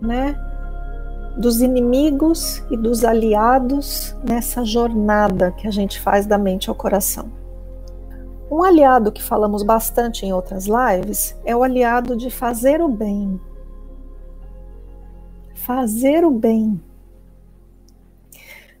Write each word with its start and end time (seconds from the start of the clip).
né, 0.00 0.36
dos 1.36 1.60
inimigos 1.60 2.62
e 2.70 2.76
dos 2.76 3.04
aliados 3.04 4.16
nessa 4.22 4.64
jornada 4.64 5.52
que 5.52 5.68
a 5.68 5.70
gente 5.70 6.00
faz 6.00 6.26
da 6.26 6.36
mente 6.36 6.68
ao 6.68 6.74
coração. 6.74 7.30
Um 8.50 8.62
aliado 8.62 9.12
que 9.12 9.22
falamos 9.22 9.62
bastante 9.62 10.24
em 10.24 10.32
outras 10.32 10.66
lives 10.66 11.36
é 11.44 11.54
o 11.54 11.62
aliado 11.62 12.16
de 12.16 12.30
fazer 12.30 12.80
o 12.80 12.88
bem. 12.88 13.38
Fazer 15.54 16.24
o 16.24 16.30
bem. 16.30 16.80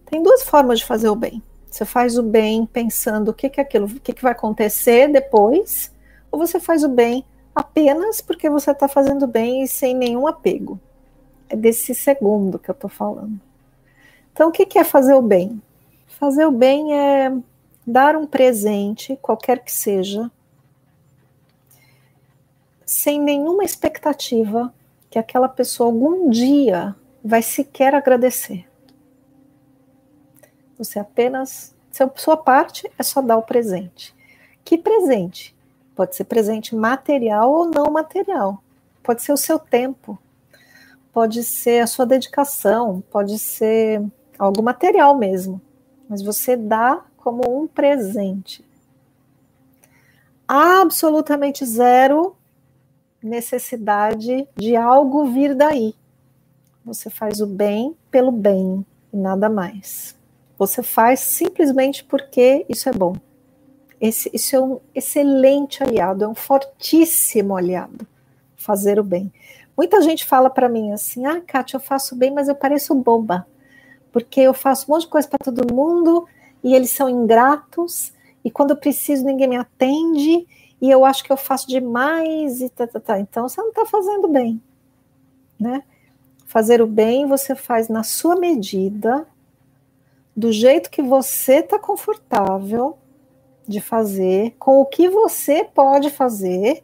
Tem 0.06 0.22
duas 0.22 0.42
formas 0.42 0.78
de 0.78 0.86
fazer 0.86 1.10
o 1.10 1.14
bem. 1.14 1.42
Você 1.70 1.84
faz 1.84 2.16
o 2.16 2.22
bem 2.22 2.64
pensando 2.64 3.28
o 3.28 3.34
que, 3.34 3.50
que 3.50 3.60
é 3.60 3.62
aquilo, 3.62 3.86
o 3.86 4.00
que, 4.00 4.14
que 4.14 4.22
vai 4.22 4.32
acontecer 4.32 5.06
depois, 5.12 5.94
ou 6.32 6.38
você 6.38 6.58
faz 6.58 6.82
o 6.82 6.88
bem 6.88 7.24
apenas 7.54 8.22
porque 8.22 8.48
você 8.48 8.70
está 8.70 8.88
fazendo 8.88 9.26
bem 9.26 9.62
e 9.62 9.68
sem 9.68 9.94
nenhum 9.94 10.26
apego. 10.26 10.80
É 11.48 11.56
desse 11.56 11.94
segundo 11.94 12.58
que 12.58 12.70
eu 12.70 12.74
estou 12.74 12.90
falando. 12.90 13.40
Então, 14.32 14.50
o 14.50 14.52
que 14.52 14.78
é 14.78 14.84
fazer 14.84 15.14
o 15.14 15.22
bem? 15.22 15.60
Fazer 16.06 16.46
o 16.46 16.52
bem 16.52 16.94
é 16.94 17.32
dar 17.86 18.16
um 18.16 18.26
presente, 18.26 19.18
qualquer 19.22 19.64
que 19.64 19.72
seja, 19.72 20.30
sem 22.84 23.20
nenhuma 23.20 23.64
expectativa 23.64 24.72
que 25.10 25.18
aquela 25.18 25.48
pessoa 25.48 25.88
algum 25.88 26.30
dia 26.30 26.94
vai 27.24 27.42
sequer 27.42 27.94
agradecer. 27.94 28.68
Você 30.78 30.98
apenas, 30.98 31.74
sua 32.16 32.36
parte 32.36 32.90
é 32.98 33.02
só 33.02 33.20
dar 33.20 33.36
o 33.36 33.42
presente. 33.42 34.14
Que 34.64 34.78
presente? 34.78 35.56
Pode 35.96 36.14
ser 36.14 36.24
presente 36.24 36.76
material 36.76 37.50
ou 37.50 37.66
não 37.66 37.90
material. 37.90 38.62
Pode 39.02 39.22
ser 39.22 39.32
o 39.32 39.36
seu 39.36 39.58
tempo, 39.58 40.18
pode 41.12 41.42
ser 41.42 41.82
a 41.82 41.86
sua 41.86 42.06
dedicação, 42.06 43.02
pode 43.10 43.38
ser 43.38 44.02
algo 44.38 44.62
material 44.62 45.16
mesmo, 45.16 45.60
mas 46.08 46.22
você 46.22 46.56
dá 46.56 47.04
como 47.16 47.42
um 47.46 47.66
presente. 47.66 48.64
Absolutamente 50.46 51.64
zero 51.66 52.36
necessidade 53.22 54.48
de 54.56 54.76
algo 54.76 55.26
vir 55.26 55.54
daí. 55.54 55.94
Você 56.84 57.10
faz 57.10 57.40
o 57.40 57.46
bem 57.46 57.96
pelo 58.10 58.32
bem 58.32 58.84
e 59.12 59.16
nada 59.16 59.48
mais. 59.48 60.16
Você 60.56 60.82
faz 60.82 61.20
simplesmente 61.20 62.04
porque 62.04 62.64
isso 62.68 62.88
é 62.88 62.92
bom. 62.92 63.14
Esse, 64.00 64.30
isso 64.32 64.56
é 64.56 64.60
um 64.60 64.80
excelente 64.94 65.82
aliado, 65.82 66.24
é 66.24 66.28
um 66.28 66.34
fortíssimo 66.34 67.56
aliado. 67.56 68.06
Fazer 68.56 68.98
o 68.98 69.04
bem. 69.04 69.32
Muita 69.78 70.02
gente 70.02 70.26
fala 70.26 70.50
para 70.50 70.68
mim 70.68 70.90
assim: 70.90 71.24
ah, 71.24 71.40
Kátia, 71.40 71.76
eu 71.76 71.80
faço 71.80 72.16
bem, 72.16 72.32
mas 72.32 72.48
eu 72.48 72.56
pareço 72.56 72.92
boba, 72.96 73.46
porque 74.10 74.40
eu 74.40 74.52
faço 74.52 74.90
um 74.90 74.94
monte 74.94 75.02
de 75.02 75.08
coisa 75.08 75.28
para 75.28 75.38
todo 75.38 75.72
mundo 75.72 76.26
e 76.64 76.74
eles 76.74 76.90
são 76.90 77.08
ingratos, 77.08 78.12
e 78.44 78.50
quando 78.50 78.70
eu 78.70 78.76
preciso 78.76 79.24
ninguém 79.24 79.46
me 79.46 79.56
atende, 79.56 80.44
e 80.82 80.90
eu 80.90 81.04
acho 81.04 81.22
que 81.22 81.30
eu 81.30 81.36
faço 81.36 81.68
demais, 81.68 82.60
e 82.60 82.68
tá, 82.68 82.88
tá, 82.88 82.98
tá. 82.98 83.20
Então 83.20 83.48
você 83.48 83.60
não 83.60 83.68
está 83.68 83.86
fazendo 83.86 84.26
bem, 84.26 84.60
né? 85.60 85.84
Fazer 86.44 86.82
o 86.82 86.86
bem 86.86 87.26
você 87.26 87.54
faz 87.54 87.88
na 87.88 88.02
sua 88.02 88.34
medida, 88.34 89.28
do 90.36 90.50
jeito 90.50 90.90
que 90.90 91.02
você 91.02 91.60
está 91.60 91.78
confortável 91.78 92.98
de 93.66 93.80
fazer, 93.80 94.56
com 94.58 94.80
o 94.80 94.86
que 94.86 95.08
você 95.08 95.62
pode 95.62 96.10
fazer 96.10 96.82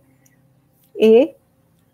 e 0.95 1.35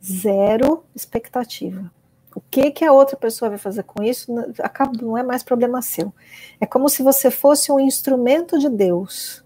zero 0.03 0.85
expectativa. 0.95 1.91
O 2.35 2.41
que 2.41 2.71
que 2.71 2.85
a 2.85 2.93
outra 2.93 3.17
pessoa 3.17 3.49
vai 3.49 3.59
fazer 3.59 3.83
com 3.83 4.03
isso 4.03 4.33
acaba 4.61 4.93
não 5.03 5.19
é 5.19 5.23
mais 5.23 5.43
problema 5.43 5.83
seu. 5.83 6.13
É 6.61 6.67
como 6.67 6.89
se 6.89 7.03
você 7.03 7.31
fosse 7.31 7.73
um 7.73 7.81
instrumento 7.81 8.59
de 8.59 8.69
Deus. 8.69 9.39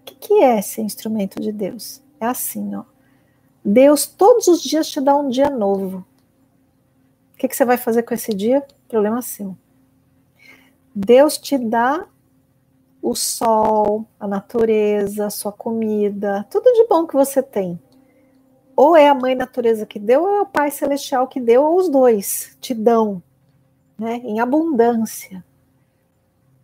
O 0.00 0.04
que, 0.04 0.14
que 0.14 0.34
é 0.42 0.62
ser 0.62 0.82
instrumento 0.82 1.40
de 1.40 1.50
Deus? 1.50 2.02
É 2.20 2.26
assim, 2.26 2.74
ó. 2.74 2.84
Deus 3.64 4.06
todos 4.06 4.46
os 4.48 4.62
dias 4.62 4.88
te 4.88 5.00
dá 5.00 5.16
um 5.16 5.28
dia 5.28 5.50
novo. 5.50 6.04
O 7.34 7.38
que, 7.38 7.48
que 7.48 7.56
você 7.56 7.64
vai 7.64 7.76
fazer 7.76 8.04
com 8.04 8.14
esse 8.14 8.32
dia? 8.32 8.64
Problema 8.88 9.20
seu. 9.20 9.56
Deus 10.94 11.36
te 11.36 11.58
dá 11.58 12.06
o 13.00 13.16
sol, 13.16 14.06
a 14.20 14.28
natureza, 14.28 15.26
a 15.26 15.30
sua 15.30 15.50
comida, 15.50 16.46
tudo 16.48 16.72
de 16.72 16.86
bom 16.86 17.06
que 17.06 17.14
você 17.14 17.42
tem 17.42 17.80
ou 18.82 18.96
é 18.96 19.08
a 19.08 19.14
mãe 19.14 19.34
natureza 19.36 19.86
que 19.86 19.98
deu, 19.98 20.22
ou 20.22 20.28
é 20.28 20.40
o 20.40 20.46
pai 20.46 20.70
celestial 20.70 21.28
que 21.28 21.40
deu, 21.40 21.62
ou 21.62 21.76
os 21.76 21.88
dois 21.88 22.56
te 22.60 22.74
dão, 22.74 23.22
né, 23.96 24.16
em 24.24 24.40
abundância. 24.40 25.44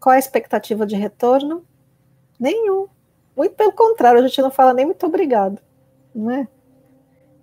Qual 0.01 0.15
a 0.15 0.19
expectativa 0.19 0.85
de 0.85 0.97
retorno? 0.97 1.65
Nenhum. 2.39 2.89
Muito 3.37 3.55
pelo 3.55 3.73
contrário, 3.73 4.19
a 4.19 4.27
gente 4.27 4.43
não 4.43 4.51
fala 4.51 4.75
nem 4.75 4.85
muito 4.85 5.07
obrigado, 5.07 5.63
não 6.13 6.31
é? 6.31 6.49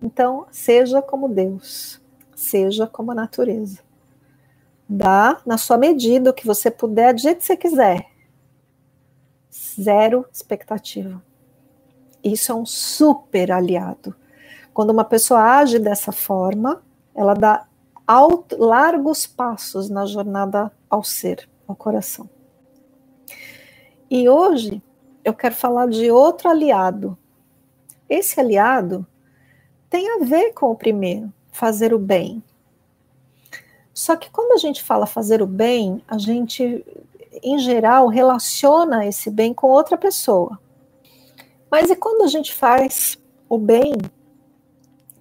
Então, 0.02 0.46
seja 0.52 1.02
como 1.02 1.30
Deus, 1.30 2.02
seja 2.36 2.86
como 2.86 3.12
a 3.12 3.16
natureza. 3.16 3.80
Dá 4.90 5.42
na 5.46 5.58
sua 5.58 5.78
medida 5.78 6.32
o 6.32 6.34
que 6.34 6.46
você 6.46 6.70
puder, 6.70 7.14
do 7.14 7.22
jeito 7.22 7.40
que 7.40 7.46
você 7.46 7.56
quiser. 7.56 8.08
Zero 9.82 10.26
expectativa. 10.32 11.24
Isso 12.22 12.52
é 12.52 12.56
um 12.56 12.66
super 12.66 13.54
aliado 13.54 14.14
quando 14.76 14.90
uma 14.90 15.06
pessoa 15.06 15.40
age 15.40 15.80
dessa 15.80 16.12
forma, 16.12 16.84
ela 17.16 17.34
dá 17.34 17.66
alto, 18.06 18.62
largos 18.62 19.26
passos 19.26 19.90
na 19.90 20.06
jornada 20.06 20.70
ao 20.90 21.02
ser, 21.02 21.48
ao 21.66 21.74
coração. 21.78 22.30
E 24.12 24.28
hoje 24.28 24.84
eu 25.24 25.34
quero 25.34 25.56
falar 25.56 25.88
de 25.88 26.12
outro 26.12 26.50
aliado. 26.50 27.18
Esse 28.10 28.38
aliado 28.38 29.08
tem 29.90 30.10
a 30.12 30.26
ver 30.26 30.52
com 30.52 30.70
o 30.72 30.76
primeiro, 30.76 31.32
fazer 31.54 31.94
o 31.94 31.98
bem. 31.98 32.44
Só 33.94 34.18
que 34.18 34.30
quando 34.30 34.52
a 34.52 34.58
gente 34.58 34.84
fala 34.84 35.06
fazer 35.06 35.42
o 35.42 35.48
bem, 35.48 36.04
a 36.06 36.18
gente, 36.18 36.86
em 37.42 37.58
geral, 37.60 38.10
relaciona 38.10 39.06
esse 39.06 39.32
bem 39.32 39.54
com 39.54 39.68
outra 39.68 39.98
pessoa. 39.98 40.60
Mas 41.72 41.90
e 41.90 41.96
quando 41.96 42.24
a 42.24 42.28
gente 42.28 42.54
faz 42.54 43.18
o 43.48 43.58
bem 43.58 43.94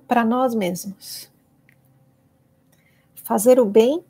para 0.06 0.24
nós 0.24 0.54
mesmos. 0.54 1.30
Fazer 3.14 3.58
o 3.58 3.64
bem 3.64 4.04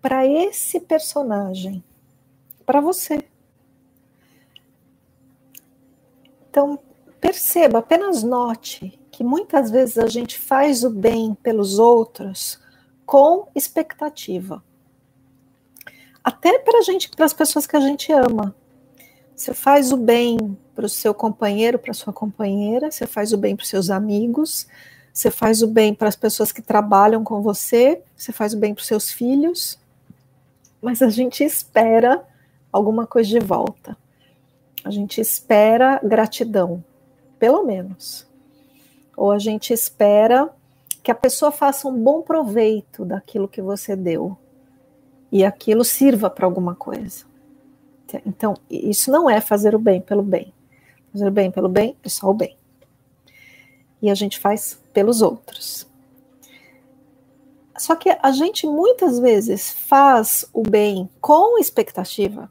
para 0.00 0.26
esse 0.26 0.80
personagem, 0.80 1.82
para 2.64 2.80
você. 2.80 3.22
Então, 6.48 6.78
perceba, 7.20 7.78
apenas 7.78 8.22
note 8.22 8.98
que 9.10 9.22
muitas 9.22 9.70
vezes 9.70 9.98
a 9.98 10.06
gente 10.06 10.38
faz 10.38 10.82
o 10.84 10.90
bem 10.90 11.34
pelos 11.34 11.78
outros 11.78 12.58
com 13.04 13.48
expectativa. 13.54 14.62
Até 16.22 16.58
para 16.58 16.82
gente, 16.82 17.10
para 17.10 17.24
as 17.24 17.32
pessoas 17.32 17.66
que 17.66 17.76
a 17.76 17.80
gente 17.80 18.12
ama. 18.12 18.54
Você 19.34 19.54
faz 19.54 19.90
o 19.90 19.96
bem 19.96 20.56
para 20.74 20.84
o 20.84 20.88
seu 20.88 21.14
companheiro, 21.14 21.78
para 21.78 21.94
sua 21.94 22.12
companheira, 22.12 22.90
você 22.90 23.06
faz 23.06 23.32
o 23.32 23.38
bem 23.38 23.56
para 23.56 23.62
os 23.62 23.68
seus 23.68 23.90
amigos, 23.90 24.66
você 25.12 25.30
faz 25.30 25.62
o 25.62 25.66
bem 25.66 25.94
para 25.94 26.08
as 26.08 26.16
pessoas 26.16 26.52
que 26.52 26.62
trabalham 26.62 27.24
com 27.24 27.42
você, 27.42 28.02
você 28.16 28.32
faz 28.32 28.54
o 28.54 28.58
bem 28.58 28.74
para 28.74 28.80
os 28.80 28.86
seus 28.86 29.10
filhos, 29.10 29.78
mas 30.80 31.02
a 31.02 31.08
gente 31.08 31.44
espera 31.44 32.24
alguma 32.72 33.06
coisa 33.06 33.28
de 33.28 33.40
volta. 33.40 33.96
A 34.84 34.90
gente 34.90 35.20
espera 35.20 36.00
gratidão, 36.02 36.82
pelo 37.38 37.64
menos. 37.64 38.26
Ou 39.16 39.32
a 39.32 39.38
gente 39.38 39.72
espera 39.72 40.48
que 41.02 41.10
a 41.10 41.14
pessoa 41.14 41.52
faça 41.52 41.88
um 41.88 42.02
bom 42.02 42.22
proveito 42.22 43.04
daquilo 43.04 43.48
que 43.48 43.60
você 43.60 43.94
deu 43.94 44.36
e 45.30 45.44
aquilo 45.44 45.84
sirva 45.84 46.30
para 46.30 46.46
alguma 46.46 46.74
coisa. 46.74 47.24
Então, 48.26 48.54
isso 48.70 49.10
não 49.10 49.28
é 49.28 49.40
fazer 49.40 49.74
o 49.74 49.78
bem 49.78 50.00
pelo 50.00 50.22
bem. 50.22 50.52
Fazer 51.12 51.28
o 51.28 51.30
bem 51.30 51.50
pelo 51.50 51.68
bem 51.68 51.96
é 52.02 52.08
só 52.08 52.30
o 52.30 52.34
bem 52.34 52.56
e 54.02 54.10
a 54.10 54.14
gente 54.14 54.38
faz 54.38 54.80
pelos 54.92 55.22
outros. 55.22 55.88
Só 57.76 57.94
que 57.94 58.10
a 58.10 58.30
gente 58.30 58.66
muitas 58.66 59.18
vezes 59.18 59.70
faz 59.72 60.44
o 60.52 60.62
bem 60.62 61.08
com 61.20 61.58
expectativa 61.58 62.50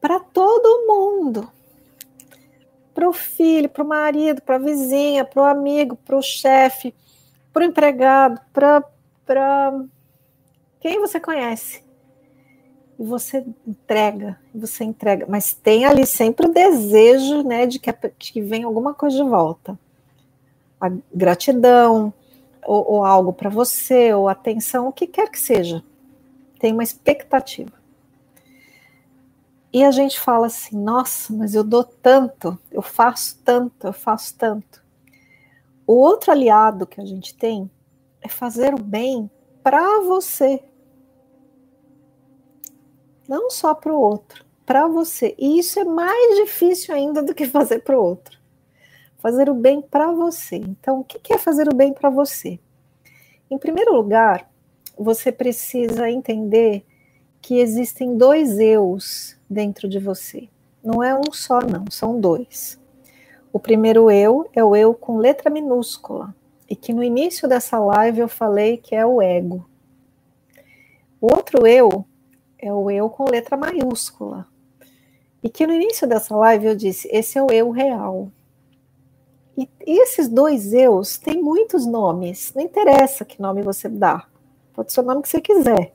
para 0.00 0.18
todo 0.18 0.86
mundo. 0.86 1.48
Para 2.92 3.08
o 3.08 3.12
filho, 3.12 3.68
para 3.68 3.82
o 3.82 3.86
marido, 3.86 4.42
para 4.42 4.56
a 4.56 4.58
vizinha, 4.58 5.24
para 5.24 5.42
o 5.42 5.46
amigo, 5.46 5.96
para 5.96 6.16
o 6.16 6.22
chefe, 6.22 6.94
para 7.52 7.62
o 7.62 7.66
empregado, 7.66 8.40
para 8.52 9.84
quem 10.80 11.00
você 11.00 11.20
conhece. 11.20 11.82
E 12.98 13.04
você 13.04 13.44
entrega, 13.66 14.38
você 14.54 14.84
entrega, 14.84 15.26
mas 15.28 15.54
tem 15.54 15.84
ali 15.84 16.04
sempre 16.04 16.46
o 16.46 16.52
desejo 16.52 17.42
né, 17.42 17.66
de 17.66 17.78
que, 17.78 17.90
de 17.90 18.32
que 18.32 18.40
venha 18.40 18.66
alguma 18.66 18.94
coisa 18.94 19.16
de 19.16 19.28
volta. 19.28 19.78
A 20.84 20.92
gratidão, 21.14 22.12
ou, 22.62 22.92
ou 22.92 23.04
algo 23.06 23.32
para 23.32 23.48
você, 23.48 24.12
ou 24.12 24.28
atenção, 24.28 24.86
o 24.86 24.92
que 24.92 25.06
quer 25.06 25.30
que 25.30 25.40
seja. 25.40 25.82
Tem 26.58 26.74
uma 26.74 26.82
expectativa. 26.82 27.72
E 29.72 29.82
a 29.82 29.90
gente 29.90 30.20
fala 30.20 30.48
assim: 30.48 30.76
nossa, 30.76 31.32
mas 31.32 31.54
eu 31.54 31.64
dou 31.64 31.84
tanto, 31.84 32.58
eu 32.70 32.82
faço 32.82 33.40
tanto, 33.42 33.86
eu 33.86 33.94
faço 33.94 34.36
tanto. 34.36 34.84
O 35.86 35.94
outro 35.94 36.30
aliado 36.30 36.86
que 36.86 37.00
a 37.00 37.04
gente 37.06 37.34
tem 37.34 37.70
é 38.20 38.28
fazer 38.28 38.74
o 38.74 38.82
bem 38.82 39.30
para 39.62 40.00
você. 40.00 40.62
Não 43.26 43.48
só 43.48 43.72
para 43.74 43.90
o 43.90 43.98
outro, 43.98 44.44
para 44.66 44.86
você. 44.86 45.34
E 45.38 45.58
isso 45.58 45.80
é 45.80 45.84
mais 45.84 46.36
difícil 46.36 46.94
ainda 46.94 47.22
do 47.22 47.34
que 47.34 47.46
fazer 47.46 47.78
para 47.78 47.98
o 47.98 48.02
outro 48.02 48.43
fazer 49.24 49.48
o 49.48 49.54
bem 49.54 49.80
para 49.80 50.12
você. 50.12 50.56
Então, 50.56 51.00
o 51.00 51.04
que 51.04 51.32
é 51.32 51.38
fazer 51.38 51.66
o 51.72 51.74
bem 51.74 51.94
para 51.94 52.10
você? 52.10 52.60
Em 53.50 53.56
primeiro 53.56 53.94
lugar, 53.94 54.50
você 54.98 55.32
precisa 55.32 56.10
entender 56.10 56.84
que 57.40 57.58
existem 57.58 58.18
dois 58.18 58.58
eus 58.58 59.34
dentro 59.48 59.88
de 59.88 59.98
você. 59.98 60.46
Não 60.84 61.02
é 61.02 61.18
um 61.18 61.32
só, 61.32 61.60
não, 61.60 61.86
são 61.90 62.20
dois. 62.20 62.78
O 63.50 63.58
primeiro 63.58 64.10
eu 64.10 64.46
é 64.52 64.62
o 64.62 64.76
eu 64.76 64.92
com 64.92 65.16
letra 65.16 65.48
minúscula, 65.48 66.36
e 66.68 66.76
que 66.76 66.92
no 66.92 67.02
início 67.02 67.48
dessa 67.48 67.78
live 67.78 68.20
eu 68.20 68.28
falei 68.28 68.76
que 68.76 68.94
é 68.94 69.06
o 69.06 69.22
ego. 69.22 69.66
O 71.18 71.32
outro 71.32 71.66
eu 71.66 72.04
é 72.58 72.70
o 72.70 72.90
eu 72.90 73.08
com 73.08 73.30
letra 73.30 73.56
maiúscula, 73.56 74.46
e 75.42 75.48
que 75.48 75.66
no 75.66 75.72
início 75.72 76.06
dessa 76.06 76.36
live 76.36 76.66
eu 76.66 76.76
disse: 76.76 77.08
esse 77.10 77.38
é 77.38 77.42
o 77.42 77.50
eu 77.50 77.70
real. 77.70 78.30
E 79.56 79.68
esses 79.80 80.28
dois 80.28 80.72
eus 80.72 81.16
têm 81.16 81.40
muitos 81.40 81.86
nomes, 81.86 82.52
não 82.54 82.62
interessa 82.62 83.24
que 83.24 83.40
nome 83.40 83.62
você 83.62 83.88
dá, 83.88 84.26
pode 84.72 84.92
ser 84.92 85.00
o 85.00 85.04
nome 85.04 85.22
que 85.22 85.28
você 85.28 85.40
quiser. 85.40 85.94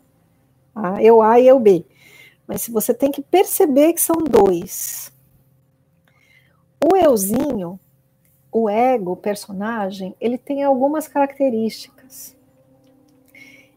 Eu 1.02 1.22
A 1.22 1.40
e 1.40 1.48
eu 1.48 1.60
B. 1.60 1.86
Mas 2.48 2.68
você 2.68 2.94
tem 2.94 3.12
que 3.12 3.22
perceber 3.22 3.94
que 3.94 4.02
são 4.02 4.16
dois. 4.16 5.12
O 6.82 6.96
euzinho, 6.96 7.80
o 8.52 8.70
ego, 8.70 9.12
o 9.12 9.18
personagem, 9.18 10.16
ele 10.20 10.38
tem 10.38 10.64
algumas 10.64 11.08
características. 11.08 12.36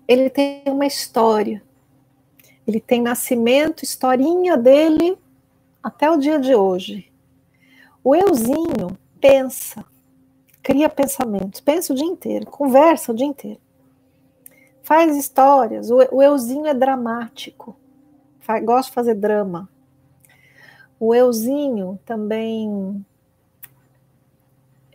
Ele 0.06 0.30
tem 0.30 0.62
uma 0.68 0.86
história. 0.86 1.62
Ele 2.66 2.80
tem 2.80 3.02
nascimento, 3.02 3.82
historinha 3.82 4.56
dele 4.56 5.18
até 5.82 6.08
o 6.08 6.16
dia 6.16 6.38
de 6.38 6.54
hoje. 6.54 7.12
O 8.04 8.14
euzinho, 8.14 8.96
pensa, 9.22 9.84
cria 10.64 10.88
pensamentos, 10.88 11.60
pensa 11.60 11.92
o 11.92 11.96
dia 11.96 12.04
inteiro, 12.04 12.46
conversa 12.46 13.12
o 13.12 13.14
dia 13.14 13.26
inteiro, 13.26 13.60
faz 14.82 15.16
histórias. 15.16 15.90
O, 15.92 15.98
o 16.10 16.20
euzinho 16.20 16.66
é 16.66 16.74
dramático, 16.74 17.76
faz, 18.40 18.64
gosta 18.64 18.90
de 18.90 18.94
fazer 18.94 19.14
drama. 19.14 19.68
O 20.98 21.14
euzinho 21.14 22.00
também 22.04 23.04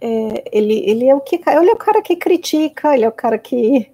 é, 0.01 0.44
ele, 0.51 0.80
ele 0.88 1.07
é 1.07 1.15
o 1.15 1.21
que 1.21 1.35
ele 1.35 1.69
é 1.69 1.73
o 1.73 1.77
cara 1.77 2.01
que 2.01 2.18
critica, 2.18 2.94
ele 2.94 3.06
é 3.06 3.09
o 3.09 3.13
cara 3.13 3.38
que, 3.38 3.89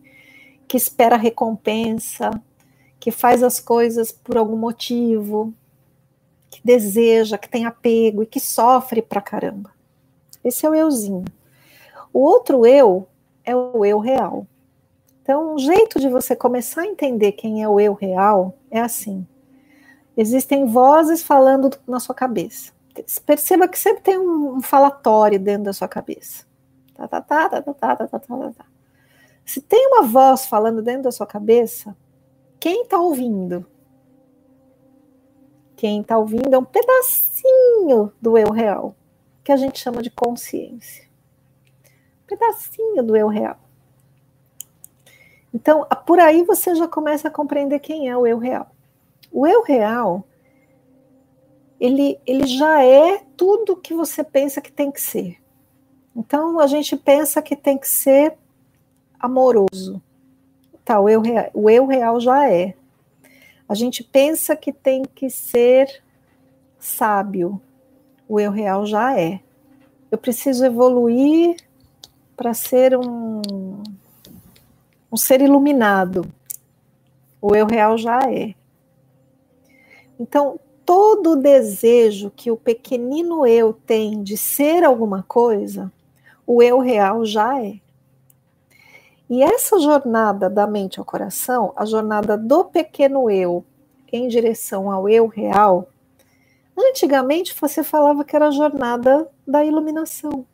que 0.67 0.77
espera 0.77 1.15
recompensa, 1.15 2.31
que 2.99 3.11
faz 3.11 3.43
as 3.43 3.59
coisas 3.59 4.11
por 4.11 4.35
algum 4.35 4.57
motivo, 4.57 5.53
que 6.49 6.59
deseja, 6.63 7.37
que 7.37 7.49
tem 7.49 7.65
apego 7.65 8.23
e 8.23 8.27
que 8.27 8.39
sofre 8.39 9.01
pra 9.01 9.21
caramba. 9.21 9.71
Esse 10.43 10.65
é 10.65 10.69
o 10.69 10.75
euzinho. 10.75 11.25
O 12.11 12.19
outro 12.19 12.65
eu 12.65 13.07
é 13.43 13.55
o 13.55 13.85
eu 13.85 13.99
real. 13.99 14.45
Então, 15.21 15.55
um 15.55 15.57
jeito 15.57 15.99
de 15.99 16.09
você 16.09 16.35
começar 16.35 16.81
a 16.81 16.87
entender 16.87 17.31
quem 17.31 17.63
é 17.63 17.69
o 17.69 17.79
eu 17.79 17.93
real 17.93 18.53
é 18.69 18.81
assim. 18.81 19.25
Existem 20.17 20.65
vozes 20.65 21.23
falando 21.23 21.71
na 21.87 21.99
sua 21.99 22.13
cabeça. 22.13 22.73
Perceba 23.25 23.67
que 23.67 23.79
sempre 23.79 24.03
tem 24.03 24.19
um 24.19 24.61
falatório 24.61 25.39
dentro 25.39 25.63
da 25.63 25.73
sua 25.73 25.87
cabeça. 25.87 26.45
Tá, 26.93 27.07
tá, 27.07 27.21
tá, 27.21 27.49
tá, 27.49 27.61
tá, 27.61 27.73
tá, 27.73 27.95
tá, 27.95 28.07
tá, 28.07 28.19
tá, 28.19 28.51
tá. 28.51 28.65
Se 29.45 29.61
tem 29.61 29.87
uma 29.87 30.03
voz 30.03 30.45
falando 30.45 30.81
dentro 30.81 31.03
da 31.03 31.11
sua 31.11 31.25
cabeça, 31.25 31.95
quem 32.59 32.83
está 32.83 32.99
ouvindo? 32.99 33.65
Quem 35.75 36.01
está 36.01 36.17
ouvindo 36.17 36.53
é 36.53 36.57
um 36.57 36.63
pedacinho 36.63 38.11
do 38.21 38.37
eu 38.37 38.51
real 38.51 38.95
que 39.43 39.51
a 39.51 39.57
gente 39.57 39.79
chama 39.79 40.01
de 40.01 40.09
consciência. 40.09 41.03
Um 42.23 42.27
pedacinho 42.27 43.03
do 43.03 43.15
eu 43.15 43.27
real. 43.27 43.59
Então, 45.53 45.85
por 46.05 46.19
aí 46.19 46.43
você 46.43 46.73
já 46.73 46.87
começa 46.87 47.27
a 47.27 47.31
compreender 47.31 47.79
quem 47.79 48.09
é 48.09 48.17
o 48.17 48.25
eu 48.25 48.39
real. 48.39 48.71
O 49.31 49.45
eu 49.45 49.61
real, 49.61 50.23
ele, 51.79 52.19
ele 52.25 52.47
já 52.47 52.83
é 52.83 53.23
tudo 53.37 53.75
que 53.75 53.93
você 53.93 54.23
pensa 54.23 54.61
que 54.61 54.71
tem 54.71 54.91
que 54.91 55.01
ser. 55.01 55.37
Então, 56.15 56.59
a 56.59 56.67
gente 56.67 56.95
pensa 56.95 57.41
que 57.41 57.55
tem 57.55 57.77
que 57.77 57.87
ser 57.87 58.35
amoroso. 59.19 60.01
Tá, 60.83 60.99
o 60.99 61.07
eu 61.07 61.21
real, 61.21 61.49
o 61.53 61.69
eu 61.69 61.85
real 61.85 62.19
já 62.19 62.49
é. 62.49 62.73
A 63.67 63.75
gente 63.75 64.03
pensa 64.03 64.55
que 64.55 64.73
tem 64.73 65.03
que 65.03 65.29
ser 65.29 66.03
sábio 66.79 67.61
o 68.33 68.39
eu 68.39 68.51
real 68.51 68.83
já 68.83 69.15
é. 69.19 69.41
Eu 70.09 70.17
preciso 70.17 70.65
evoluir 70.65 71.55
para 72.35 72.51
ser 72.51 72.97
um, 72.97 73.43
um 75.11 75.15
ser 75.15 75.39
iluminado. 75.39 76.25
O 77.39 77.55
eu 77.55 77.67
real 77.67 77.95
já 77.95 78.21
é. 78.21 78.55
Então, 80.19 80.59
todo 80.83 81.33
o 81.33 81.35
desejo 81.35 82.31
que 82.35 82.49
o 82.49 82.57
pequenino 82.57 83.45
eu 83.45 83.71
tem 83.71 84.23
de 84.23 84.35
ser 84.35 84.83
alguma 84.83 85.21
coisa, 85.21 85.91
o 86.47 86.63
eu 86.63 86.79
real 86.79 87.23
já 87.23 87.61
é. 87.63 87.75
E 89.29 89.43
essa 89.43 89.79
jornada 89.79 90.49
da 90.49 90.65
mente 90.65 90.97
ao 90.97 91.05
coração, 91.05 91.71
a 91.75 91.85
jornada 91.85 92.35
do 92.35 92.65
pequeno 92.65 93.29
eu 93.29 93.63
em 94.11 94.27
direção 94.27 94.89
ao 94.89 95.07
eu 95.07 95.27
real, 95.27 95.87
Antigamente 96.77 97.55
você 97.59 97.83
falava 97.83 98.23
que 98.23 98.35
era 98.35 98.47
a 98.47 98.51
jornada 98.51 99.29
da 99.47 99.63
iluminação, 99.63 100.45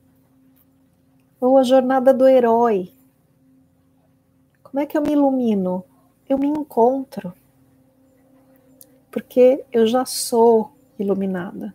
ou 1.40 1.58
a 1.58 1.64
jornada 1.64 2.14
do 2.14 2.28
herói. 2.28 2.92
Como 4.62 4.80
é 4.80 4.86
que 4.86 4.98
eu 4.98 5.02
me 5.02 5.14
ilumino? 5.14 5.84
Eu 6.28 6.38
me 6.38 6.48
encontro, 6.48 7.34
porque 9.10 9.64
eu 9.72 9.88
já 9.88 10.06
sou 10.06 10.72
iluminada, 11.00 11.74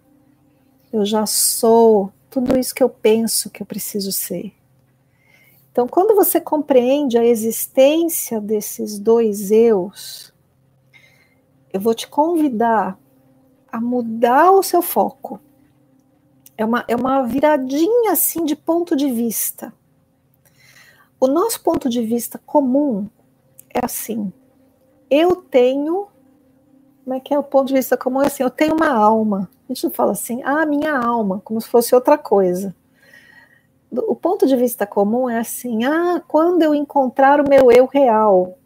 eu 0.93 1.05
já 1.05 1.27
sou 1.27 2.13
tudo 2.31 2.59
isso 2.59 2.75
que 2.75 2.83
eu 2.83 2.89
penso 2.89 3.51
que 3.51 3.63
eu 3.63 3.67
preciso 3.67 4.13
ser. 4.13 4.53
Então, 5.73 5.89
quando 5.89 6.15
você 6.15 6.41
compreende 6.41 7.19
a 7.19 7.25
existência 7.25 8.41
desses 8.41 8.97
dois 8.97 9.51
eus, 9.51 10.33
eu 11.73 11.81
vou 11.81 11.95
te 11.95 12.07
convidar 12.07 12.97
a 13.75 13.81
mudar 13.81 14.53
o 14.53 14.63
seu 14.63 14.81
foco. 14.81 15.41
É 16.57 16.65
uma, 16.65 16.85
é 16.87 16.95
uma 16.95 17.25
viradinha 17.25 18.13
assim 18.13 18.45
de 18.45 18.55
ponto 18.55 18.95
de 18.95 19.11
vista. 19.11 19.75
O 21.19 21.27
nosso 21.27 21.61
ponto 21.61 21.89
de 21.89 22.01
vista 22.01 22.41
comum 22.47 23.09
é 23.69 23.85
assim: 23.85 24.33
eu 25.11 25.35
tenho. 25.35 26.07
Como 27.03 27.17
é 27.17 27.21
que 27.21 27.35
é 27.35 27.39
o 27.39 27.43
ponto 27.43 27.67
de 27.67 27.75
vista 27.75 27.97
comum? 27.97 28.23
É 28.23 28.29
assim: 28.29 28.45
eu 28.45 28.51
tenho 28.51 28.77
uma 28.77 28.91
alma. 28.91 29.51
A 29.69 29.73
gente 29.73 29.83
não 29.83 29.91
fala 29.91 30.13
assim, 30.13 30.41
ah, 30.45 30.65
minha 30.65 30.97
alma, 30.97 31.41
como 31.45 31.61
se 31.61 31.69
fosse 31.69 31.97
outra 31.97 32.17
coisa. 32.17 32.77
O 33.91 34.15
ponto 34.15 34.47
de 34.47 34.55
vista 34.55 34.87
comum 34.87 35.29
é 35.29 35.41
assim: 35.41 35.85
ah, 35.85 36.23
quando 36.29 36.63
eu 36.63 36.77
encontrar 36.77 37.41
o 37.41 37.49
meu 37.49 37.73
eu 37.73 37.87
real. 37.87 38.57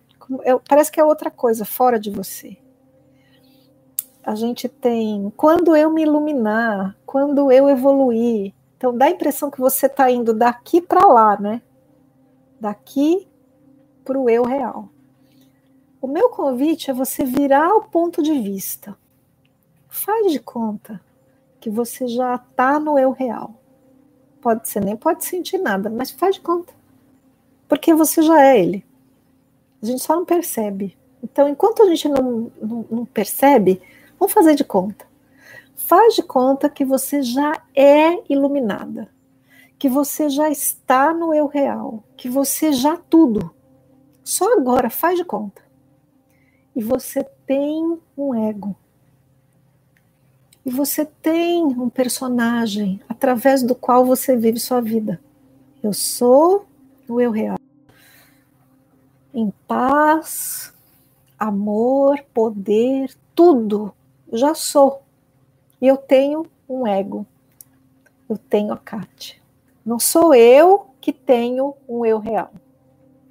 parece 0.68 0.92
que 0.92 1.00
é 1.00 1.04
outra 1.04 1.30
coisa, 1.30 1.64
fora 1.64 1.98
de 1.98 2.10
você 2.10 2.58
a 4.28 4.34
gente 4.34 4.68
tem 4.68 5.32
quando 5.38 5.74
eu 5.74 5.90
me 5.90 6.02
iluminar, 6.02 6.94
quando 7.06 7.50
eu 7.50 7.66
evoluir. 7.66 8.52
Então 8.76 8.94
dá 8.94 9.06
a 9.06 9.10
impressão 9.10 9.50
que 9.50 9.58
você 9.58 9.86
está 9.86 10.10
indo 10.10 10.34
daqui 10.34 10.82
para 10.82 11.06
lá, 11.06 11.40
né? 11.40 11.62
Daqui 12.60 13.26
para 14.04 14.18
o 14.18 14.28
eu 14.28 14.44
real. 14.44 14.90
O 15.98 16.06
meu 16.06 16.28
convite 16.28 16.90
é 16.90 16.94
você 16.94 17.24
virar 17.24 17.74
o 17.74 17.84
ponto 17.88 18.22
de 18.22 18.38
vista. 18.38 18.94
Faz 19.88 20.30
de 20.30 20.40
conta 20.40 21.00
que 21.58 21.70
você 21.70 22.06
já 22.06 22.34
está 22.34 22.78
no 22.78 22.98
eu 22.98 23.12
real. 23.12 23.54
Pode 24.42 24.68
ser, 24.68 24.84
nem 24.84 24.94
pode 24.94 25.24
sentir 25.24 25.56
nada, 25.56 25.88
mas 25.88 26.10
faz 26.10 26.34
de 26.34 26.42
conta. 26.42 26.74
Porque 27.66 27.94
você 27.94 28.20
já 28.20 28.44
é 28.44 28.60
ele. 28.60 28.84
A 29.82 29.86
gente 29.86 30.02
só 30.02 30.14
não 30.14 30.26
percebe. 30.26 30.98
Então, 31.24 31.48
enquanto 31.48 31.82
a 31.82 31.86
gente 31.86 32.10
não, 32.10 32.52
não, 32.60 32.84
não 32.90 33.04
percebe, 33.06 33.80
vamos 34.18 34.32
fazer 34.32 34.54
de 34.54 34.64
conta. 34.64 35.06
Faz 35.76 36.14
de 36.14 36.22
conta 36.22 36.68
que 36.68 36.84
você 36.84 37.22
já 37.22 37.62
é 37.74 38.22
iluminada, 38.30 39.08
que 39.78 39.88
você 39.88 40.28
já 40.28 40.50
está 40.50 41.14
no 41.14 41.32
eu 41.32 41.46
real, 41.46 42.02
que 42.16 42.28
você 42.28 42.72
já 42.72 42.96
tudo. 42.96 43.54
Só 44.22 44.52
agora, 44.52 44.90
faz 44.90 45.18
de 45.18 45.24
conta. 45.24 45.62
E 46.76 46.82
você 46.82 47.24
tem 47.46 47.98
um 48.16 48.34
ego. 48.34 48.76
E 50.64 50.70
você 50.70 51.06
tem 51.06 51.64
um 51.64 51.88
personagem 51.88 53.00
através 53.08 53.62
do 53.62 53.74
qual 53.74 54.04
você 54.04 54.36
vive 54.36 54.60
sua 54.60 54.82
vida. 54.82 55.18
Eu 55.82 55.94
sou 55.94 56.66
o 57.08 57.20
eu 57.20 57.30
real. 57.30 57.56
Em 59.32 59.50
paz, 59.66 60.74
amor, 61.38 62.22
poder, 62.34 63.16
tudo. 63.34 63.94
Já 64.32 64.54
sou. 64.54 65.02
E 65.80 65.86
eu 65.86 65.96
tenho 65.96 66.46
um 66.68 66.86
ego. 66.86 67.26
Eu 68.28 68.36
tenho 68.36 68.72
a 68.72 68.76
Kátia. 68.76 69.36
Não 69.84 69.98
sou 69.98 70.34
eu 70.34 70.90
que 71.00 71.12
tenho 71.12 71.74
um 71.88 72.04
eu 72.04 72.18
real. 72.18 72.50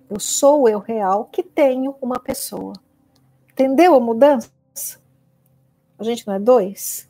Eu 0.09 0.19
sou 0.19 0.63
o 0.63 0.69
eu 0.69 0.79
real 0.79 1.25
que 1.25 1.43
tenho 1.43 1.95
uma 2.01 2.19
pessoa. 2.19 2.73
Entendeu 3.51 3.95
a 3.95 3.99
mudança? 3.99 4.49
A 5.99 6.03
gente 6.03 6.25
não 6.25 6.35
é 6.35 6.39
dois? 6.39 7.07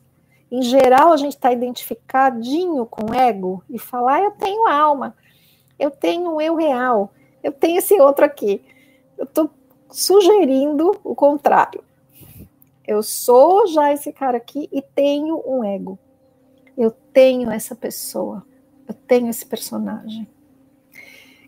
Em 0.50 0.62
geral, 0.62 1.12
a 1.12 1.16
gente 1.16 1.34
está 1.34 1.52
identificadinho 1.52 2.86
com 2.86 3.10
o 3.10 3.14
ego 3.14 3.62
e 3.68 3.78
fala, 3.78 4.14
ah, 4.14 4.20
eu 4.22 4.30
tenho 4.32 4.66
alma, 4.66 5.14
eu 5.78 5.90
tenho 5.90 6.34
um 6.34 6.40
eu 6.40 6.54
real, 6.56 7.12
eu 7.42 7.52
tenho 7.52 7.78
esse 7.78 8.00
outro 8.00 8.24
aqui. 8.24 8.64
Eu 9.16 9.24
estou 9.24 9.50
sugerindo 9.90 10.98
o 11.04 11.14
contrário. 11.14 11.84
Eu 12.88 13.02
sou 13.02 13.66
já 13.66 13.92
esse 13.92 14.10
cara 14.10 14.38
aqui 14.38 14.66
e 14.72 14.80
tenho 14.80 15.42
um 15.46 15.62
ego. 15.62 15.98
Eu 16.74 16.90
tenho 16.90 17.50
essa 17.50 17.74
pessoa. 17.74 18.42
Eu 18.88 18.94
tenho 18.94 19.28
esse 19.28 19.44
personagem. 19.44 20.26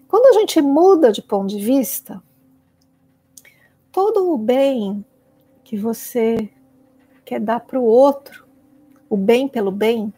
Quando 0.07 0.27
a 0.27 0.39
gente 0.39 0.61
muda 0.61 1.11
de 1.11 1.23
ponto 1.23 1.49
de 1.49 1.59
vista, 1.59 2.23
todo 3.91 4.31
o 4.31 4.37
bem 4.37 5.03
que 5.65 5.79
você 5.79 6.51
quer 7.25 7.41
dar 7.41 7.61
para 7.61 7.81
o 7.81 7.85
outro, 7.85 8.47
o 9.09 9.17
bem 9.17 9.49
pelo 9.49 9.73
bem, 9.73 10.13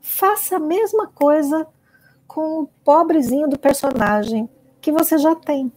faça 0.00 0.56
a 0.56 0.60
mesma 0.60 1.06
coisa 1.06 1.68
com 2.26 2.62
o 2.62 2.66
pobrezinho 2.82 3.46
do 3.46 3.56
personagem 3.56 4.50
que 4.80 4.90
você 4.90 5.18
já 5.18 5.36
tem. 5.36 5.70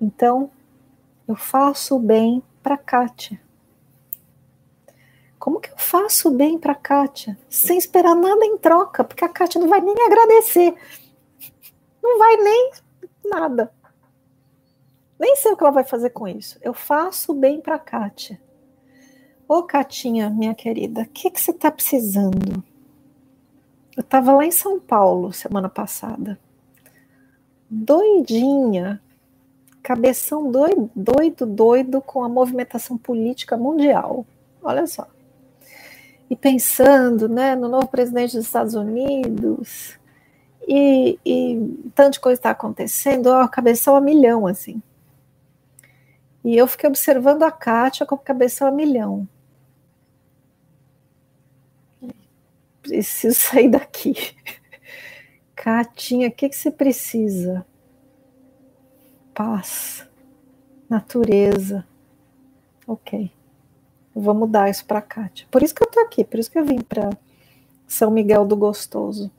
Então, 0.00 0.50
eu 1.28 1.36
faço 1.36 1.94
o 1.94 2.00
bem 2.00 2.42
para 2.68 2.76
Kátia. 2.76 3.40
Como 5.38 5.58
que 5.58 5.70
eu 5.70 5.78
faço 5.78 6.30
bem 6.30 6.58
para 6.58 6.74
Kátia 6.74 7.38
sem 7.48 7.78
esperar 7.78 8.14
nada 8.14 8.44
em 8.44 8.58
troca? 8.58 9.02
Porque 9.02 9.24
a 9.24 9.28
Kátia 9.28 9.58
não 9.58 9.68
vai 9.68 9.80
nem 9.80 9.94
agradecer. 9.98 10.74
Não 12.02 12.18
vai 12.18 12.36
nem 12.36 12.72
nada. 13.24 13.72
Nem 15.18 15.34
sei 15.36 15.52
o 15.52 15.56
que 15.56 15.64
ela 15.64 15.72
vai 15.72 15.84
fazer 15.84 16.10
com 16.10 16.28
isso. 16.28 16.58
Eu 16.60 16.74
faço 16.74 17.32
bem 17.32 17.58
para 17.58 17.78
Kátia. 17.78 18.38
Ô, 19.48 19.62
Catinha, 19.62 20.28
minha 20.28 20.54
querida, 20.54 21.00
o 21.00 21.08
que, 21.08 21.30
que 21.30 21.40
você 21.40 21.52
está 21.52 21.70
precisando? 21.70 22.62
Eu 23.96 24.02
estava 24.02 24.32
lá 24.32 24.44
em 24.44 24.50
São 24.50 24.78
Paulo 24.78 25.32
semana 25.32 25.70
passada, 25.70 26.38
doidinha, 27.70 29.02
cabeção 29.88 30.50
doido, 30.50 30.90
doido, 30.94 31.46
doido 31.46 32.02
com 32.02 32.22
a 32.22 32.28
movimentação 32.28 32.98
política 32.98 33.56
mundial. 33.56 34.26
Olha 34.62 34.86
só. 34.86 35.08
E 36.28 36.36
pensando 36.36 37.26
né, 37.26 37.56
no 37.56 37.70
novo 37.70 37.88
presidente 37.88 38.36
dos 38.36 38.44
Estados 38.44 38.74
Unidos, 38.74 39.98
e, 40.68 41.18
e 41.24 41.90
tanta 41.94 42.20
coisa 42.20 42.38
está 42.38 42.50
acontecendo, 42.50 43.28
ó, 43.28 43.48
cabeção 43.48 43.96
a 43.96 44.00
milhão, 44.00 44.46
assim. 44.46 44.82
E 46.44 46.54
eu 46.54 46.66
fiquei 46.66 46.86
observando 46.86 47.42
a 47.44 47.50
Kátia 47.50 48.04
com 48.04 48.18
cabeção 48.18 48.68
a 48.68 48.70
milhão. 48.70 49.26
Preciso 52.82 53.40
sair 53.40 53.70
daqui. 53.70 54.36
Catinha, 55.56 56.28
o 56.28 56.32
que, 56.32 56.50
que 56.50 56.56
você 56.56 56.70
precisa? 56.70 57.64
Paz, 59.38 60.04
natureza. 60.90 61.86
Ok. 62.88 63.30
Eu 64.12 64.20
vou 64.20 64.34
mudar 64.34 64.68
isso 64.68 64.84
para 64.84 65.00
Kátia. 65.00 65.46
Por 65.48 65.62
isso 65.62 65.72
que 65.72 65.80
eu 65.80 65.88
tô 65.88 66.00
aqui, 66.00 66.24
por 66.24 66.40
isso 66.40 66.50
que 66.50 66.58
eu 66.58 66.64
vim 66.64 66.80
para 66.80 67.08
São 67.86 68.10
Miguel 68.10 68.44
do 68.44 68.56
Gostoso. 68.56 69.30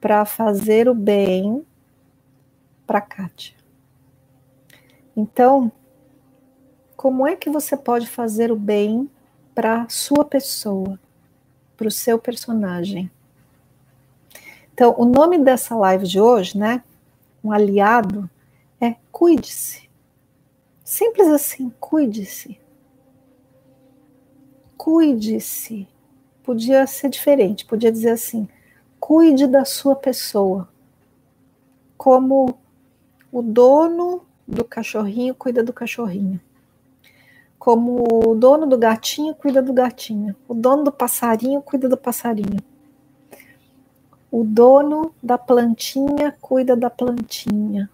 Para 0.00 0.24
fazer 0.24 0.88
o 0.88 0.94
bem 0.94 1.64
para 2.84 3.00
Kátia. 3.00 3.54
Então, 5.16 5.70
como 6.96 7.28
é 7.28 7.36
que 7.36 7.48
você 7.48 7.76
pode 7.76 8.08
fazer 8.08 8.50
o 8.50 8.56
bem 8.56 9.08
para 9.54 9.88
sua 9.88 10.24
pessoa, 10.24 10.98
para 11.76 11.86
o 11.86 11.92
seu 11.92 12.18
personagem? 12.18 13.08
Então, 14.72 14.96
o 14.98 15.04
nome 15.04 15.38
dessa 15.38 15.76
live 15.76 16.08
de 16.08 16.20
hoje, 16.20 16.58
né? 16.58 16.82
Um 17.44 17.52
aliado 17.52 18.28
é 18.80 18.96
cuide-se. 19.10 19.88
Simples 20.82 21.28
assim, 21.28 21.72
cuide-se. 21.80 22.58
Cuide-se. 24.76 25.88
Podia 26.42 26.86
ser 26.86 27.08
diferente, 27.08 27.64
podia 27.64 27.90
dizer 27.90 28.10
assim: 28.10 28.48
cuide 29.00 29.46
da 29.46 29.64
sua 29.64 29.96
pessoa. 29.96 30.68
Como 31.96 32.58
o 33.32 33.42
dono 33.42 34.22
do 34.46 34.64
cachorrinho 34.64 35.34
cuida 35.34 35.62
do 35.62 35.72
cachorrinho. 35.72 36.40
Como 37.58 38.06
o 38.28 38.34
dono 38.34 38.66
do 38.66 38.76
gatinho 38.76 39.34
cuida 39.34 39.62
do 39.62 39.72
gatinho. 39.72 40.36
O 40.46 40.52
dono 40.52 40.84
do 40.84 40.92
passarinho 40.92 41.62
cuida 41.62 41.88
do 41.88 41.96
passarinho. 41.96 42.62
O 44.30 44.44
dono 44.44 45.14
da 45.22 45.38
plantinha 45.38 46.36
cuida 46.40 46.76
da 46.76 46.90
plantinha. 46.90 47.88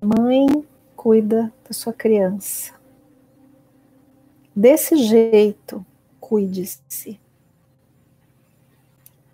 Mãe 0.00 0.46
cuida 0.94 1.52
da 1.66 1.72
sua 1.72 1.92
criança. 1.92 2.72
Desse 4.54 4.96
jeito, 4.96 5.84
cuide-se. 6.20 7.20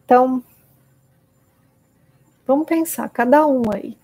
Então, 0.04 0.42
vamos 2.46 2.66
pensar, 2.66 3.10
cada 3.10 3.46
um 3.46 3.62
aí. 3.70 3.96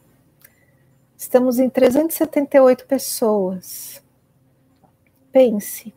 Estamos 1.17 1.59
em 1.59 1.69
378 1.71 2.87
pessoas. 2.87 4.03
Pense. 5.33 5.95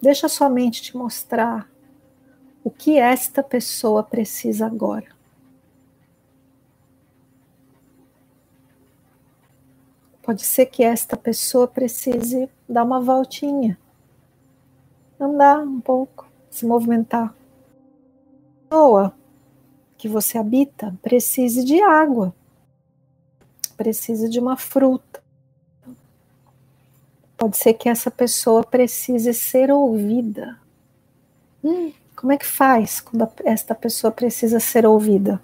Deixa 0.00 0.28
sua 0.28 0.48
mente 0.48 0.82
te 0.82 0.96
mostrar 0.96 1.68
o 2.62 2.70
que 2.70 2.98
esta 2.98 3.42
pessoa 3.42 4.04
precisa 4.04 4.66
agora. 4.66 5.21
Pode 10.32 10.46
ser 10.46 10.64
que 10.64 10.82
esta 10.82 11.14
pessoa 11.14 11.68
precise 11.68 12.48
dar 12.66 12.84
uma 12.84 13.02
voltinha, 13.02 13.78
andar 15.20 15.58
um 15.58 15.78
pouco, 15.78 16.26
se 16.50 16.64
movimentar. 16.64 17.26
A 17.26 18.70
pessoa 18.70 19.14
que 19.98 20.08
você 20.08 20.38
habita 20.38 20.98
precise 21.02 21.62
de 21.62 21.82
água, 21.82 22.34
precisa 23.76 24.26
de 24.26 24.40
uma 24.40 24.56
fruta. 24.56 25.22
Pode 27.36 27.58
ser 27.58 27.74
que 27.74 27.90
essa 27.90 28.10
pessoa 28.10 28.64
precise 28.64 29.34
ser 29.34 29.70
ouvida. 29.70 30.58
Hum, 31.62 31.92
como 32.16 32.32
é 32.32 32.38
que 32.38 32.46
faz 32.46 33.02
quando 33.02 33.28
esta 33.44 33.74
pessoa 33.74 34.10
precisa 34.10 34.58
ser 34.58 34.86
ouvida? 34.86 35.42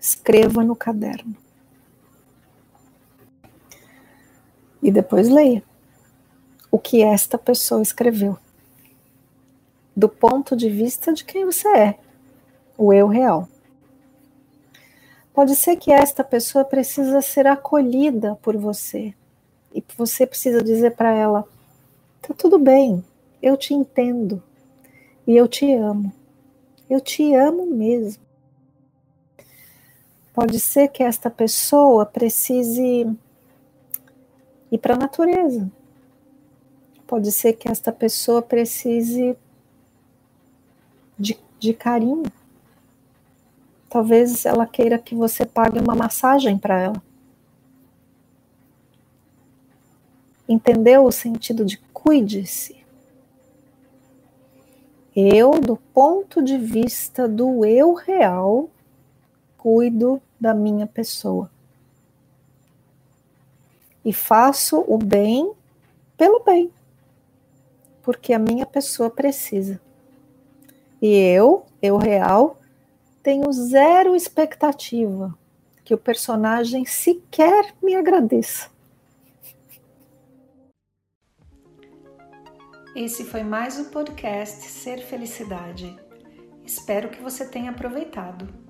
Escreva 0.00 0.64
no 0.64 0.74
caderno. 0.74 1.36
E 4.82 4.90
depois 4.90 5.28
leia 5.28 5.62
o 6.70 6.78
que 6.78 7.02
esta 7.02 7.36
pessoa 7.36 7.82
escreveu, 7.82 8.38
do 9.94 10.08
ponto 10.08 10.56
de 10.56 10.70
vista 10.70 11.12
de 11.12 11.24
quem 11.24 11.44
você 11.44 11.68
é, 11.68 11.98
o 12.78 12.92
eu 12.92 13.06
real. 13.08 13.46
Pode 15.34 15.54
ser 15.54 15.76
que 15.76 15.92
esta 15.92 16.24
pessoa 16.24 16.64
precisa 16.64 17.20
ser 17.20 17.46
acolhida 17.46 18.36
por 18.42 18.56
você 18.56 19.14
e 19.74 19.84
você 19.96 20.26
precisa 20.26 20.62
dizer 20.62 20.96
para 20.96 21.12
ela: 21.12 21.46
tá 22.22 22.34
tudo 22.34 22.58
bem, 22.58 23.04
eu 23.42 23.56
te 23.56 23.74
entendo 23.74 24.42
e 25.26 25.36
eu 25.36 25.46
te 25.46 25.72
amo. 25.74 26.12
Eu 26.88 27.00
te 27.00 27.34
amo 27.34 27.66
mesmo. 27.66 28.29
Pode 30.32 30.60
ser 30.60 30.88
que 30.88 31.02
esta 31.02 31.28
pessoa 31.28 32.06
precise 32.06 33.06
ir 34.70 34.78
para 34.78 34.94
a 34.94 34.98
natureza. 34.98 35.70
Pode 37.06 37.32
ser 37.32 37.54
que 37.54 37.68
esta 37.68 37.90
pessoa 37.90 38.40
precise 38.40 39.36
de, 41.18 41.36
de 41.58 41.74
carinho. 41.74 42.30
Talvez 43.88 44.46
ela 44.46 44.66
queira 44.66 44.96
que 44.98 45.16
você 45.16 45.44
pague 45.44 45.80
uma 45.80 45.96
massagem 45.96 46.56
para 46.56 46.78
ela. 46.80 47.02
Entendeu 50.48 51.04
o 51.04 51.12
sentido 51.12 51.64
de 51.64 51.76
cuide-se? 51.92 52.80
Eu, 55.14 55.60
do 55.60 55.76
ponto 55.76 56.40
de 56.40 56.56
vista 56.56 57.26
do 57.26 57.64
eu 57.64 57.94
real, 57.94 58.70
cuido 59.60 60.22
da 60.40 60.54
minha 60.54 60.86
pessoa. 60.86 61.50
E 64.02 64.10
faço 64.10 64.82
o 64.88 64.96
bem 64.96 65.52
pelo 66.16 66.42
bem, 66.42 66.70
porque 68.02 68.32
a 68.32 68.38
minha 68.38 68.64
pessoa 68.64 69.10
precisa. 69.10 69.78
E 71.00 71.14
eu, 71.14 71.66
eu 71.82 71.98
real, 71.98 72.58
tenho 73.22 73.52
zero 73.52 74.16
expectativa 74.16 75.36
que 75.84 75.92
o 75.92 75.98
personagem 75.98 76.86
sequer 76.86 77.74
me 77.82 77.94
agradeça. 77.94 78.70
Esse 82.96 83.24
foi 83.24 83.42
mais 83.42 83.78
o 83.78 83.90
podcast 83.90 84.66
Ser 84.66 85.00
Felicidade. 85.02 85.94
Espero 86.64 87.10
que 87.10 87.20
você 87.20 87.46
tenha 87.46 87.70
aproveitado. 87.70 88.69